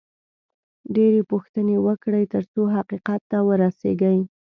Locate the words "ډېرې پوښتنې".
0.95-1.75